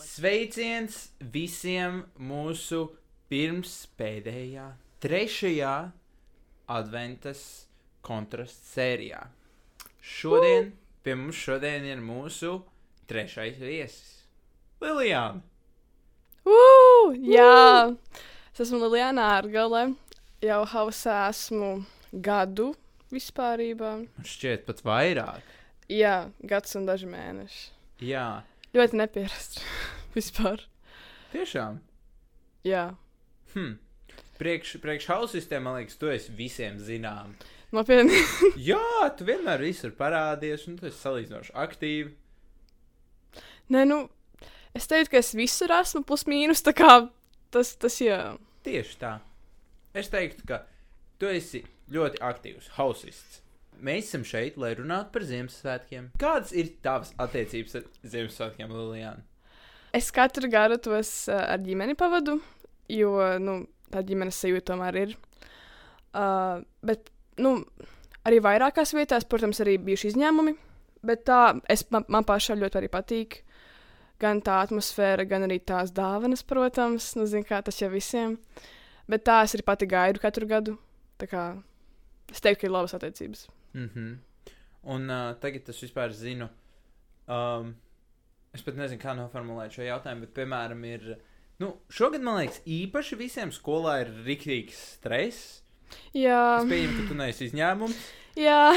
[0.00, 2.84] Sveiciens visiem mūsu
[3.30, 4.66] pirms pēdējā,
[5.02, 5.74] trešajā
[6.70, 7.42] adventas
[8.06, 9.22] kontrastu sērijā.
[10.00, 10.72] Šodien
[11.04, 12.60] pie mums šodien ir mūsu
[13.10, 14.26] trešais viesis-
[14.84, 15.42] Lilijāna.
[16.44, 17.96] Uh, jā,
[18.54, 19.94] es esmu Lilijāna Ārgale.
[20.40, 22.70] Jau hausā esmu gadu
[23.12, 23.90] vispārībā.
[24.16, 25.56] Man šķiet pat vairāk.
[25.90, 27.62] Jā, gads un daži mēneši.
[28.06, 28.26] Jā,
[28.70, 29.62] Ļoti neparasts
[30.16, 30.62] vispār.
[31.32, 31.80] tiešām.
[32.66, 32.92] Jā,
[33.54, 33.72] Hm.
[34.38, 37.32] Priekš, priekš hausistiem, man liekas, tu esi visiem zinām.
[37.74, 38.14] nopietni.
[38.70, 42.12] Jā, tu vienmēr visur parādies, un tu esi salīdzinoši aktīvi.
[43.74, 43.98] Nē, nu,
[44.74, 46.62] es teiktu, ka es visur esmu plus mīnus.
[46.66, 46.92] Tā kā
[47.54, 48.20] tas, tas jā.
[48.66, 49.16] Tieši tā.
[49.98, 50.62] Es teiktu, ka
[51.18, 53.42] tu esi ļoti aktīvs hausists.
[53.80, 56.10] Mēs esam šeit, lai runātu par Ziemassvētkiem.
[56.20, 59.24] Kādas ir tavas attiecības ar Ziemassvētkiem, Lilijāna?
[59.96, 62.36] Es katru gadu tos uh, ar ģimeni pavadu,
[62.92, 63.56] jo nu,
[63.90, 65.14] tā ģimenes sajūta tomēr ir.
[66.10, 67.56] Uh, bet nu,
[68.28, 70.56] arī vairākās vietās, protams, arī bijuši izņēmumi.
[71.06, 71.40] Bet tā
[71.72, 73.40] es, man, man pašai ļoti patīk.
[74.20, 77.14] Gan tā atmosfēra, gan arī tās dāvanas, protams.
[77.16, 78.36] Nu, zin, kā, tas jau visiem.
[79.08, 80.76] Bet tā es arī pati gaidu katru gadu.
[81.20, 81.46] Tā kā
[82.28, 83.46] es teiktu, ka ir labas attiecības.
[83.74, 84.18] Mm -hmm.
[84.82, 86.48] Un uh, tagad es vispār zinu,
[87.28, 87.74] um,
[88.54, 91.18] es pat nezinu, kā noformulēt šo jautājumu, bet, piemēram, ir.
[91.58, 95.62] Nu, šogad, man liekas, īpaši visiem skolā ir rīktīgs stress.
[96.14, 97.96] Jā, Es pieņemu, ka tu neesi izņēmums.
[98.36, 98.72] jā.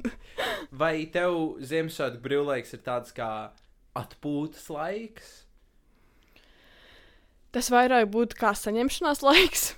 [0.80, 3.50] Vai tev Ziemassvētku brīvlaiks ir tāds kā
[3.94, 5.44] atpūtas laiks?
[7.54, 9.74] Tas vairāk būtu kā saņemšanās laiks.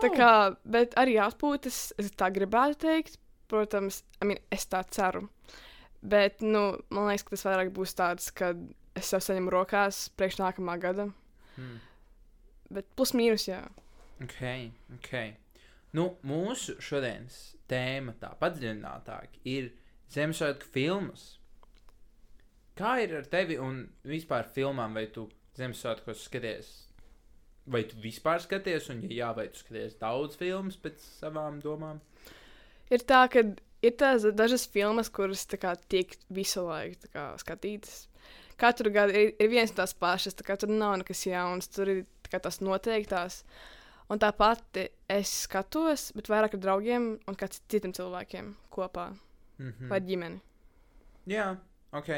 [0.00, 0.16] Tā Oh.
[0.16, 3.18] kā, bet arī atpūtas, es tā gribētu teikt.
[3.54, 5.28] Protams, I mean, es tā ceru.
[6.02, 8.58] Bet, nu, man liekas, ka tas vairāk būs tāds, kad
[8.98, 11.06] es jau saņemu rokās priekš nākamā gada.
[11.54, 11.78] Hmm.
[12.74, 13.60] Bet plus mīnus, jā.
[14.24, 14.40] Ok,
[14.98, 15.14] ok.
[15.94, 17.38] Nu, mūsu šodienas
[17.70, 19.70] tēma tā padziļinātāk ir
[20.14, 21.22] Ziemassvētku filmas.
[22.78, 26.72] Kā ir ar tevi un vispār filmām, vai tu Ziemassvētkos skaties?
[27.70, 32.02] Vai tu vispār skaties, un, ja jā, vai tu skaties daudz filmas pēc savām domām?
[32.92, 33.44] Ir tā, ka
[33.84, 38.08] ir tās dažas filmas, kuras tā kā, tiek visu laiku tā kā, skatītas.
[38.60, 41.90] Katru gadu ir, ir viens un tās pašas, tā kā tur nav nekas jauns, tur
[41.90, 43.42] ir tā tās noteiktās.
[44.12, 49.14] Un tāpat es skatos, bet vairāk ar draugiem un kā citiem cilvēkiem kopā
[49.58, 49.88] Mm -hmm.
[49.88, 50.40] vai ģimeni.
[51.26, 51.56] Jā,
[51.92, 52.08] ok.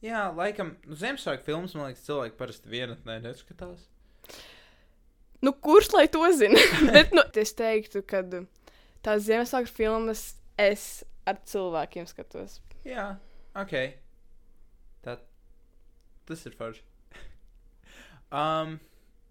[0.00, 3.88] Jā, laikam, nu, Ziemassvētku filmas, man liekas, cilvēki parasti vienatnē neskatās.
[5.40, 6.60] Nu, kurš lai to zina?
[6.92, 8.22] bet nu, es teiktu, ka
[9.04, 10.24] tās Ziemassvētku filmas
[10.60, 12.58] es ar cilvēkiem skatos.
[12.86, 13.12] Jā,
[13.58, 13.74] ok.
[15.04, 15.16] Tā,
[16.28, 16.84] tas ir forši.
[18.42, 18.78] um,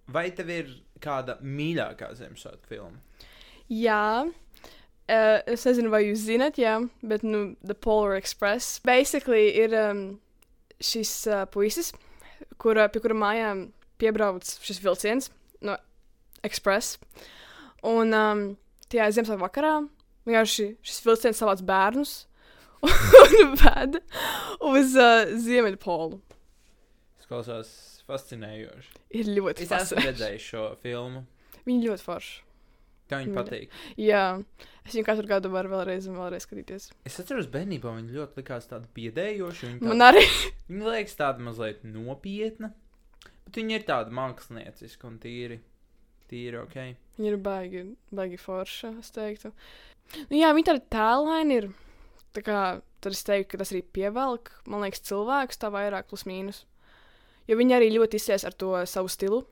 [0.10, 0.72] vai tev ir
[1.04, 3.02] kāda mīļākā Ziemassvētku filma?
[3.70, 8.80] Jā, uh, es nezinu, vai jūs zinat, jā, bet nu, The Polar Express.
[8.86, 10.06] Basically, ir um,
[10.82, 11.94] šis uh, puisis,
[12.62, 13.68] kura, pie kura mājām
[14.00, 15.30] piebrauc šis vilciens
[15.66, 15.76] no
[16.48, 16.98] Express.
[17.86, 18.44] Un um,
[18.92, 19.74] tajā Ziemassvētku vakarā
[20.28, 22.16] vienkārši šis vilciens savāc bērnus
[22.84, 23.98] un ved
[24.70, 26.20] uz uh, Ziemeļpolu.
[27.20, 27.72] Tas klausās
[28.10, 28.94] fascinējoši.
[29.20, 30.08] Ir ļoti Es esmu fascinējoši.
[30.12, 31.26] redzējis šo filmu.
[31.68, 32.38] Viņi ļoti forši.
[33.10, 33.72] Tev viņa patīk.
[33.98, 34.24] Jā,
[34.86, 36.90] es viņu katru gadu varu vēlreiz un vēlreiz skatīties.
[37.10, 39.72] Es atceros, bērnībā viņa ļoti likās tāda biedējoša.
[39.72, 40.52] Viņa, Man tāda, arī.
[40.70, 42.70] viņa liekas tāda mazliet nopietna.
[43.48, 45.58] Bet viņa ir tāda mākslinieciska un tīri.
[46.30, 46.78] Tīri ok.
[47.18, 47.84] Viņa ir baigi,
[48.16, 49.52] baigi forša, es teiktu.
[50.30, 51.70] Nu, jā, viņa tāda tēlaina ir.
[52.36, 52.60] Tā kā
[53.02, 56.64] tad es teiktu, ka tas arī pievelk, man liekas, cilvēkus tā vairāk plus mīnus.
[57.50, 59.44] Jo viņi arī ļoti izsies ar to savu stilu,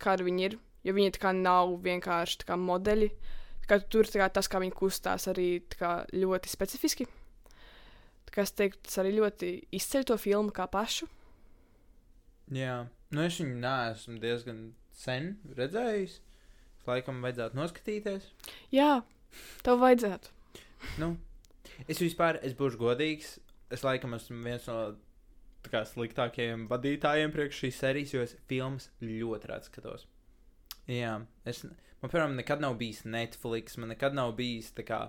[0.00, 0.58] kāda viņi ir.
[0.82, 3.10] Jo viņi tā kā nav vienkārši tā kā modeļi.
[3.68, 7.06] Kā tur kā tas, kā viņi kustās, arī kā ļoti specifiski.
[8.32, 11.04] Es teiktu, tas arī ļoti izceļ to filmu kā pašu.
[12.52, 14.62] Jā, nu es viņu neesmu diezgan
[14.96, 16.18] sen redzējis.
[16.82, 18.28] Es laikam vajadzētu noskatīties.
[18.74, 19.02] Jā,
[19.62, 20.32] tev vajadzētu.
[20.98, 21.14] Nu,
[21.86, 23.36] es vispār, es būšu godīgs.
[23.72, 24.78] Es laikam esmu viens no
[25.70, 30.06] kā, sliktākajiem vadītājiem priekš šīs sērijas, jo es filmas ļoti reti skatos.
[30.90, 31.14] Jā,
[31.48, 35.00] es, man, piemēram, nekad nav bijis Netflix, man nekad nav bijis tā kā,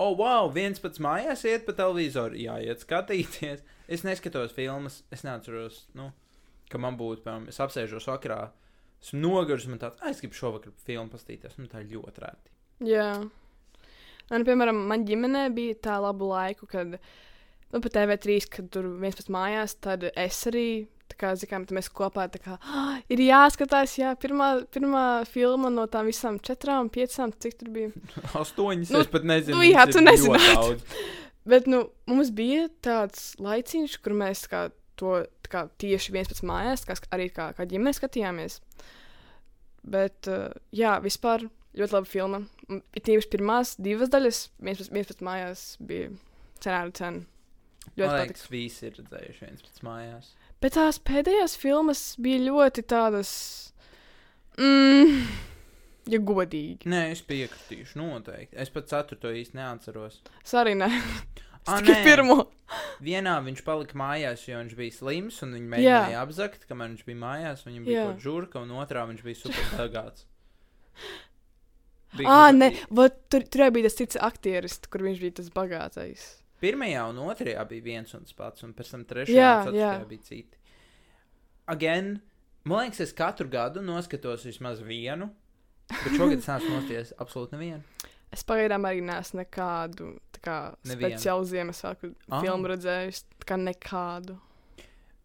[0.00, 3.64] oh, wow, viens pats mājās iet pa televizoru, jāiet skatīties.
[3.90, 6.10] Es neskatos filmas, es neatceros, nu,
[6.70, 8.50] ka man būtu, piemēram, es apsēžos vakarā,
[9.04, 12.54] esmu noguris, man tāds, ah, es gribu šovakar filmu pastīties, nu, tā ir ļoti reti.
[12.90, 13.10] Jā.
[14.30, 19.18] Man, piemēram, man ģimenē bija tā laba laika, kad nu, pa TV3, kad tur viens
[19.18, 20.70] pats mājās, tad es arī.
[21.20, 26.38] Kā zinām, mēs kopā kā, ah, ir jāskatās, jā, pirmā, pirmā filma no tām visām
[26.40, 27.90] četrām, piecām, cik tur bija.
[28.40, 28.92] Astoņas.
[28.94, 29.58] Nu, es pat nezinu.
[29.58, 30.94] nu jā, tu daudz.
[31.50, 35.18] Bet nu, mums bija tāds laiciņš, kur mēs kā, to
[35.52, 38.60] kā, tieši viens pats mājās, kā, sk- arī kā, kā ģimene skatījāmies.
[39.90, 41.46] Bet, uh, jā, vispār
[41.78, 42.42] ļoti laba filma.
[42.70, 46.10] Ir tīpaši pirmās divas daļas, viens pats, viens pats mājās bija
[46.60, 47.22] cenāra cena.
[47.96, 48.26] Ļoti patīk.
[48.28, 50.26] liekas, visi ir redzējuši viens pēc mājās.
[50.60, 53.30] Bet tās pēdējās filmas bija ļoti tādas.
[54.60, 55.22] Mm,
[56.12, 56.84] ja godīgi.
[56.90, 58.58] Nē, es piekritīšu, noteikti.
[58.60, 60.20] Es pat ceturto īsti neatceros.
[60.44, 60.90] Es arī ne.
[61.68, 62.04] Ah, Tikai nē.
[62.06, 62.36] pirmo.
[63.00, 65.72] Vienā viņš palika mājās, jo viņš bija slims, un viņi Jā.
[65.74, 67.64] mēģināja apzakt, kamēr viņš bija mājās.
[67.64, 68.04] Viņam bija Jā.
[68.04, 70.26] kaut kāda žurka, un otrā viņš bija superbagāts.
[72.26, 72.72] Ah, nē,
[73.30, 76.24] tur, tur bija tas cits aktieris, kur viņš bija tas bagātais.
[76.60, 79.92] Pirmajā un otrajā bija viens un tas pats, un pēc tam trešajā Jā, jā.
[80.10, 80.58] bija citi.
[81.70, 82.18] Again,
[82.66, 85.30] man liekas, es katru gadu noskatos vismaz vienu,
[85.88, 87.99] bet šogad es neesmu nosties absolūti nevienu.
[88.30, 90.56] Es pagaidām arī neesmu nekādu tā kā,
[90.86, 91.16] Nevienu.
[91.18, 92.40] speciālu Ziemassvētku Ah.
[92.44, 93.24] filmu redzējis.
[93.50, 94.36] Nekādu.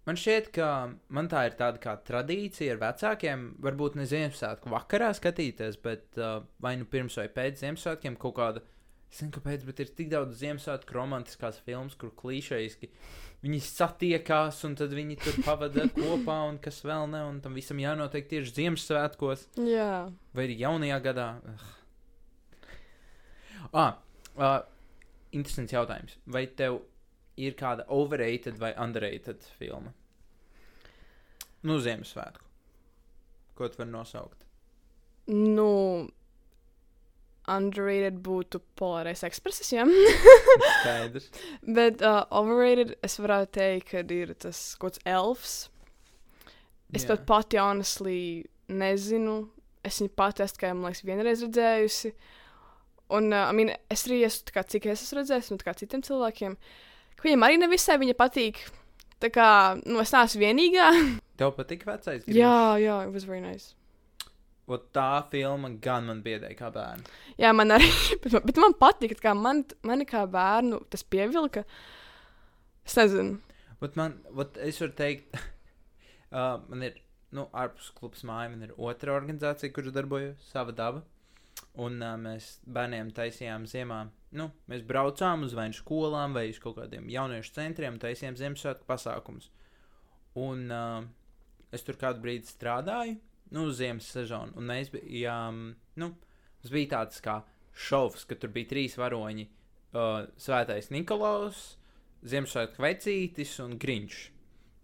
[0.06, 0.68] Man šķiet, ka
[1.10, 3.44] man tā ir tāda kā tradīcija ar vecākiem.
[3.62, 8.62] Varbūt ne Ziemassvētku vakarā skatīties, bet uh, vai nu pirms vai pēc Ziemassvētkiem kaut kāda.
[9.12, 12.90] Es nezinu, kāpēc, bet ir tik daudz Ziemassvētku romantiskās filmas, kur klišejiski
[13.46, 17.78] viņi satiekās un tad viņi tur pavada kopā un kas vēl ne, un tam visam
[17.78, 21.30] jānotiek tieši Ziemassvētkos Jā, vai arī jaunajā gadā.
[21.46, 21.72] Ugh.
[23.74, 23.98] Ah,
[24.38, 24.60] uh,
[25.32, 26.18] interesants jautājums.
[26.26, 26.82] Vai tev
[27.38, 29.94] ir kāda overrated vai underrated filma?
[31.66, 32.44] Nu, Ziemassvētku.
[33.56, 34.42] Ko tu vari nosaukt?
[35.26, 36.06] nu,
[37.50, 39.72] underrated būtu Polarais Express.
[39.74, 39.86] Jā,
[40.82, 41.30] Skaidrs.
[41.62, 45.56] bet uh, overrated es varētu teikt, ka ir tas kaut kāds elfs.
[46.94, 47.14] Es Jā.
[47.16, 49.50] pat pati honestly nezinu.
[49.86, 52.14] Es viņu pati esmu tikai, man liekas, vienreiz redzējusi.
[53.14, 56.02] Un, uh, I mean, es arī esmu, kā, cik es esmu redzējis, no kā citiem
[56.06, 56.58] cilvēkiem,
[57.20, 58.64] ka viņam arī nevisai viņa patīk.
[59.22, 59.48] Tā kā,
[59.86, 60.90] nu, es neesmu vienīgā.
[61.40, 62.26] Tev patīk vecais?
[62.26, 63.76] jā, jā, it was very nice.
[64.66, 67.06] O, tā filma gan man biedēja kā bērnu.
[67.38, 67.86] Jā, man arī,
[68.24, 71.66] bet man, bet man patīk, kā man, man kā bērnu tas pievilka.
[72.86, 73.38] Es nezinu.
[73.82, 75.38] Bet man, vat es varu teikt,
[76.34, 76.98] uh, man ir,
[77.38, 81.06] nu, ārpus klubs māja, man ir otra organizācija, kur darbojos, sava daba.
[81.82, 84.06] Un uh, mēs bērniem taisījām ziemā,
[84.40, 88.88] nu, mēs braucām uz vai nu skolām, vai uz kaut kādiem jauniešu centriem, taisījām Ziemassvētku
[88.88, 89.50] pasākumus.
[90.40, 91.02] Un uh,
[91.76, 93.18] es tur kādu brīdi strādāju,
[93.52, 95.66] nu, uz ziemas sezonu, un mēs bijām,
[96.00, 97.42] nu, mums bija tāds kā
[97.76, 101.76] šovs, ka tur bija trīs varoņi uh,- Svētais Nikolaus,
[102.26, 104.30] Ziemassvētku vecītis un Grinčs.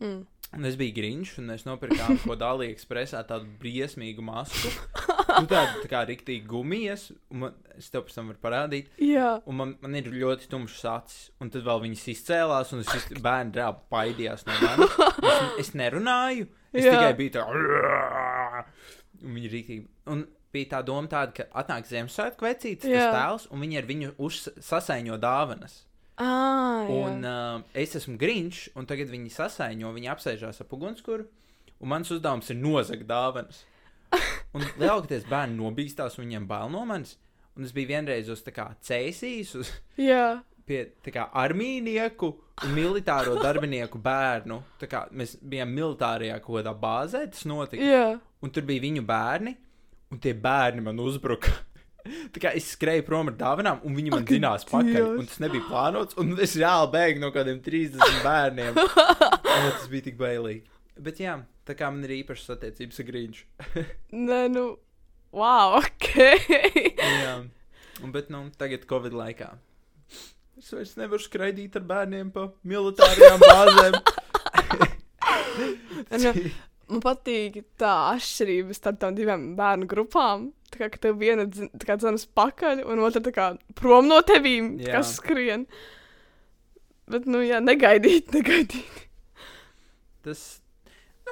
[0.01, 0.21] Mm.
[0.51, 4.73] Un es biju grīņš, un es nopirku ko tādu ekspresā, tādu briesmīgu masku.
[5.39, 8.89] Nu, tāda tā kā rīktīgi gumijas, un man, es tev pēc tam varu parādīt.
[9.01, 12.91] Jā, Un man, man ir ļoti tumšs acis, un tad vēl viņas izcēlās, un es
[12.99, 14.97] iz- bērni reāli baidījās no manis.
[15.21, 16.97] Es, es nerunāju, es Jā.
[16.97, 17.45] tikai biju tā,
[19.21, 19.85] un viņi rīktīgi.
[20.11, 24.13] Un bija tā doma tāda, ka atnāk Ziemassvētku vecītis, tas tēls, un viņi ar viņu
[24.27, 25.77] uzsasaiņo dāvanas.
[26.21, 26.87] ah.
[26.91, 31.23] Un uh, es esmu grīņš, un tagad viņi sasaiņo, viņi apsēžās ap ugunskura,
[31.79, 33.63] un mans uzdevums ir nozagt dāvanas.
[34.57, 37.15] Un lielākoties bērni nobīstās, un viņiem bail no manis.
[37.55, 40.41] Un es biju vienreiz uz cēsīs, uz jā.
[40.67, 42.29] pie kā armīnieku
[42.65, 44.61] un militāro darbinieku bērnu.
[44.79, 47.83] Tā kā mēs bijām militārajā kaut kādā bāzē, tas notika.
[47.83, 48.05] jā.
[48.41, 49.53] Un tur bija viņu bērni,
[50.11, 51.51] un tie bērni man uzbruka.
[52.33, 55.19] Tā kā es skrēju prom ar dāvanām, un viņi man zinās pakaļ.
[55.21, 58.79] Un tas nebija plānots, un es reāli bēgu no kādiem 30 bērniem.
[59.51, 60.63] Un tas bija tik bailīgi.
[61.05, 61.35] Bet jā,
[61.71, 63.43] tā kā man ir īpašas attiecības ar grīņšu.
[64.27, 64.67] Nē, nu,
[65.31, 66.09] wow, ok.
[67.23, 67.35] jā,
[68.13, 69.53] bet nu, tagad Covid laikā.
[70.61, 73.95] Es vairs nevaru skraidīt ar bērniem pa militārajām bāzēm.
[76.21, 76.33] nu,
[76.91, 80.51] man patīk tā atšķirība starp tām divām bērnu grupām.
[80.71, 83.47] Tā kā tev viena dz- tā kā dzirdas pakaļ, un otra kā
[83.79, 85.65] prom no tevīm, kas skrien.
[87.11, 89.01] Bet, nu, jā, negaidīt, negaidīt.
[90.23, 90.60] Tas,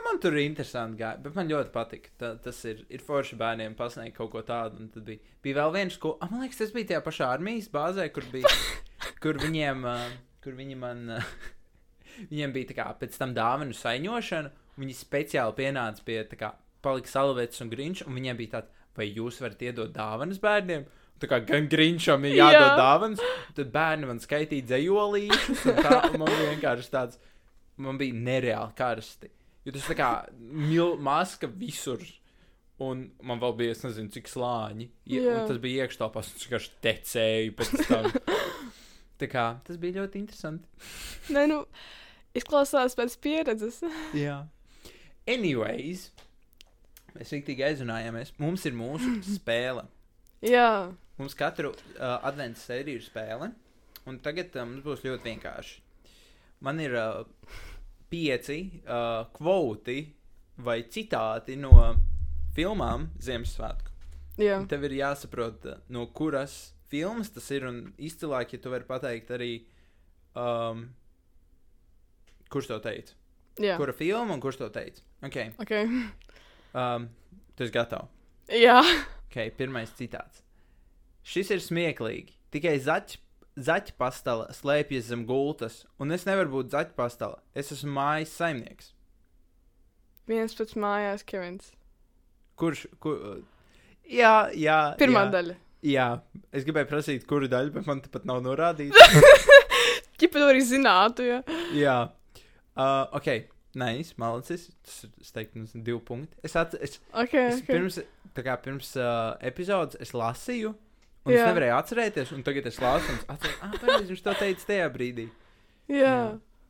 [0.09, 2.13] man tur interesanti gāja, bet man ļoti patika.
[2.19, 4.81] Ta, tas ir, ir forši bērniem pasniegt kaut ko tādu.
[4.83, 8.09] Un tad bija, bija vēl viens, ko, man liekas, tas bija tajā pašā armijas bāzē,
[8.15, 8.49] kur bija,
[9.23, 10.07] kur viņiem, uh,
[10.43, 11.31] kur viņi man, uh,
[12.31, 16.53] viņiem bija tā kā pēc tam dāvanu saņošana, un viņi speciāli pienāca pie, tā kā,
[16.83, 20.87] palika salvetes un grinč, un viņiem bija tāds, vai jūs varat iedot dāvanas bērniem?
[21.19, 22.75] Tā kā gan Grinčam ir jādod Jā.
[22.79, 23.23] dāvāns,
[23.57, 25.65] tad bērni man skaitīja dzējolīšus.
[25.67, 27.19] un Tā un man vienkārši tāds,
[27.83, 29.31] man bija nereāli karsti.
[29.67, 32.03] Jo tas tā kā mil, maska visur.
[32.79, 34.87] Un man vēl bija, es nezinu, cik slāņi.
[35.11, 38.07] Ja, tas bija iekštelpās, un es vienkārši tecēju pēc tam.
[39.19, 40.87] Tā kā tas bija ļoti interesanti.
[41.35, 41.57] Nē, nu,
[42.39, 43.81] izklausās pēc pieredzes.
[44.15, 44.37] Jā.
[45.27, 46.07] Anyways,
[47.17, 48.31] mēs rīktīgi aizrunājāmies.
[48.39, 49.83] Mums ir mūsu spēle.
[50.39, 50.71] Jā,
[51.19, 53.49] Mums katru uh, adventu sēriju ir spēle.
[54.07, 55.81] Un tagad uh, mums būs ļoti vienkārši.
[56.63, 57.25] Man ir uh,
[58.09, 59.99] pieci uh, kvoti
[60.65, 61.71] vai citāti no
[62.55, 63.93] filmām Ziemassvētku.
[64.59, 67.67] Un Tev ir jāsaprot, uh, no kuras filmas tas ir.
[67.69, 69.51] Un izcilāk, ja tu vari pateikt arī,
[70.35, 70.87] um,
[72.49, 73.13] kurš to teica.
[73.59, 73.77] jā.
[73.77, 75.03] Kura filma un kurš to teica?
[75.21, 75.51] Okay.
[75.59, 75.85] Okay.
[76.73, 77.09] Um,
[77.55, 78.09] tu esi gatavs.
[78.49, 78.81] Jā,
[79.29, 80.41] Okay, pirmais citāts.
[81.21, 82.33] Šis ir smieklīgi.
[82.49, 83.19] Tikai zaķa,
[83.65, 87.39] zaķa pastala slēpjas zem gultas, un es nevaru būt zaķa pastala.
[87.57, 88.93] Es esmu mājas saimnieks.
[90.29, 91.71] viens pats mājās, Kevins.
[92.59, 92.85] Kurš?
[93.01, 93.41] Kur,
[94.05, 94.79] jā, jā.
[94.99, 95.55] Pirmā jā, daļa.
[95.89, 96.07] Jā,
[96.51, 98.99] es gribēju prasīt, kuru daļu, bet man pat nav norādīts.
[100.19, 101.39] Čipa to arī zinātu, jā.
[101.77, 101.95] jā,
[102.75, 103.29] uh, ok.
[103.79, 104.65] Nē, nice, malacis.
[104.83, 106.35] Tas ir, es teiktu, mums ir divi punkti.
[106.43, 107.67] Es, at, es, Ok, es ok.
[107.69, 107.99] pirms,
[108.43, 110.73] kā pirms uh, epizodes es lasīju,
[111.25, 111.41] un Jā.
[111.41, 114.87] es nevarēju atcerēties, un tagad es lasu, un atceros, ah, pareizi, viņš to teica tajā
[114.93, 115.27] brīdī.
[115.91, 116.15] Jā.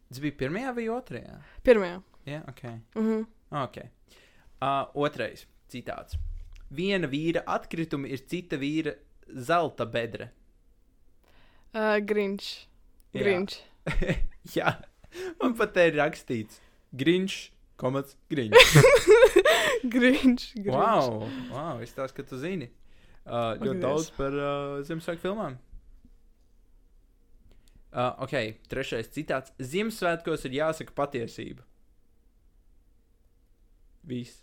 [0.10, 1.38] Tas bija pirmajā vai otrajā?
[1.66, 2.02] Pirmajā.
[2.30, 2.64] Jā, ok.
[2.96, 3.28] Mhm.
[3.64, 3.90] okay.
[4.60, 6.18] Uh, otrais citāts.
[6.70, 8.96] Viena vīra atkritumi ir cita vīra
[9.30, 10.32] zelta bedre.
[11.74, 12.68] Uh, Grinch.
[13.14, 13.24] Jā.
[13.24, 13.60] Grinch.
[14.58, 14.74] Jā,
[15.42, 16.60] man pat te ir rakstīts.
[16.98, 18.58] Grinch, komats, grinch.
[19.94, 20.50] Grinch.
[20.58, 20.74] Grinch.
[20.74, 22.70] wow, wow, es tās, ka tu zini.
[23.30, 25.58] Uh, ļoti daudz par uh, Ziemassvētku filmām.
[27.90, 28.34] Uh, ok,
[28.70, 29.54] trešais citāts.
[29.62, 31.66] Ziemassvētkos ir jāsaka patiesība.
[34.10, 34.42] Viss.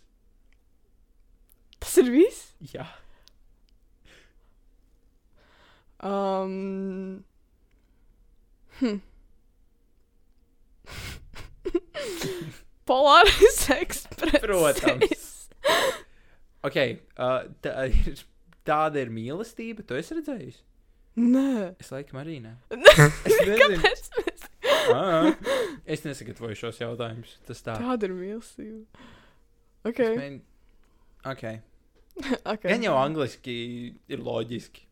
[1.83, 2.53] Tas ir viss?
[2.71, 2.87] Jā.
[5.99, 7.23] Um.
[8.79, 9.01] Hm.
[12.85, 14.39] Polaris Express.
[14.39, 15.49] Protams.
[16.63, 16.77] Ok,
[17.19, 18.23] uh, tā ir,
[18.67, 19.85] tāda ir mīlestība.
[19.87, 20.59] Tu esi redzējis?
[21.17, 21.73] Nē.
[21.81, 22.55] Es laikam arī ne.
[23.27, 23.79] Es nezinu.
[23.81, 24.11] Kāpēc
[25.87, 27.37] Es nesagatavoju šos jautājumus.
[27.47, 27.77] Tas tā.
[27.81, 29.07] tāda ir mīlestība?
[29.87, 30.01] Ok.
[30.03, 30.43] Es mēģinu-
[31.27, 31.43] Ok.
[32.53, 32.69] okay.
[32.71, 33.55] Gan jau angliski
[34.09, 34.83] ir loģiski.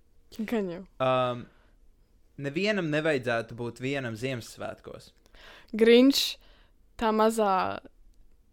[0.50, 0.82] Gan jau.
[1.04, 1.46] Um,
[2.42, 5.12] nevienam nevajadzētu būt vienam Ziemassvētkos.
[5.76, 6.36] Grinch,
[7.00, 7.80] tā mazā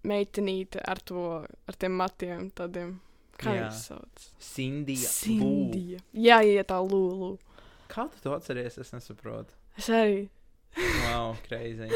[0.06, 1.24] meitenīte ar to,
[1.68, 2.96] ar tiem matiem, tādiem.
[3.42, 3.64] Kā Jā.
[3.66, 4.26] viņas sauc?
[4.42, 5.08] Sindija.
[5.08, 5.14] Lū.
[5.16, 6.02] Sindija.
[6.14, 7.34] Jā, jā, tā lūlu.
[7.90, 8.78] Kā tu to atceries?
[8.80, 9.54] Es nesaprotu.
[9.76, 10.28] Es arī.
[10.76, 11.88] Wow, crazy.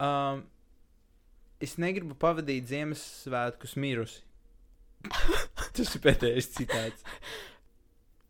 [0.00, 0.44] Um,
[1.62, 4.22] es negribu pavadīt Ziemassvētkus mirusi.
[5.74, 7.02] Tas ir pēdējais citāts.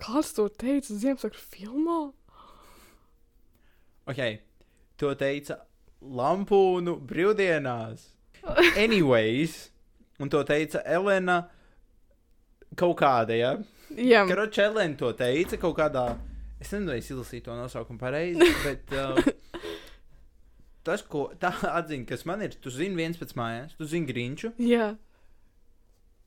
[0.02, 2.00] Kāds to teica Ziemassvētku filmā?
[4.10, 4.22] Ok,
[4.98, 5.60] to teica
[6.02, 8.08] Lampūnu brīvdienās.
[8.82, 9.68] Anyways,
[10.22, 11.40] un to teica Elena
[12.78, 13.52] kaut kāda, ja?
[13.92, 16.06] Jā, Karoči, Elena to teica kaut kādā.
[16.62, 19.18] Es nezinu, vai es izlasīju to nosaukumu pareizi, bet uh,
[20.86, 24.52] tas, ko tā atziņa, kas man ir, tu zini viens pēc mājās, tu zini Grinču.
[24.62, 24.92] jā,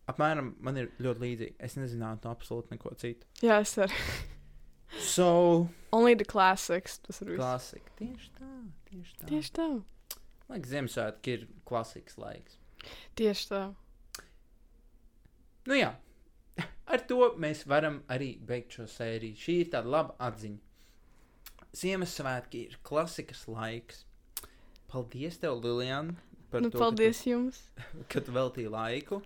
[0.06, 1.54] Apmēram man ir ļoti līdzīgi.
[1.66, 3.26] Es nezinātu no absolūti neko citu.
[3.42, 3.96] jā, es arī.
[5.02, 7.00] So, Only the classics.
[7.02, 7.40] Tas ir viss.
[7.42, 7.90] klasika.
[7.98, 8.50] Tieši tā,
[8.92, 9.30] tieši tā.
[9.32, 9.66] Tieši tā.
[10.52, 12.60] Laiks Ziemassvētki ir klasikas laiks.
[13.18, 13.64] Tieši tā.
[15.66, 15.92] Nu jā,
[16.86, 19.40] ar to mēs varam arī beigt šo sēriju.
[19.40, 20.62] Šī ir tāda laba atziņa.
[21.76, 24.06] Ziemassvētki ir klasikas laiks.
[24.92, 26.16] Paldies, tev, Lilijana,
[26.62, 27.58] Nu, to, paldies jums.
[27.76, 29.22] ka tu, ka tu veltīji laiku.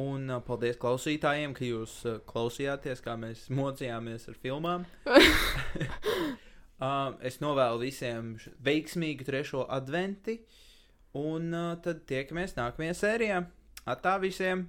[0.00, 4.84] Un uh, paldies klausītājiem, ka jūs uh, klausījāties, kā mēs mocījāmies ar filmām.
[6.86, 8.34] um, es novēlu visiem
[8.66, 10.40] veiksmīgu trešo adventi.
[11.18, 13.40] Un uh, tad tiekamies nākamajā sērijā.
[13.90, 14.68] Atā visiem!